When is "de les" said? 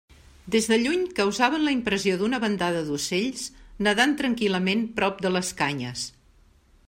5.27-5.53